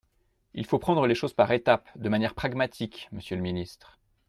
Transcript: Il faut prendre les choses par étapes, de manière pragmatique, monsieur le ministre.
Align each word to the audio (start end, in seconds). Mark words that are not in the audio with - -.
Il 0.55 0.65
faut 0.65 0.79
prendre 0.79 1.05
les 1.05 1.13
choses 1.13 1.35
par 1.35 1.51
étapes, 1.51 1.87
de 1.95 2.09
manière 2.09 2.33
pragmatique, 2.33 3.07
monsieur 3.11 3.35
le 3.35 3.43
ministre. 3.43 3.99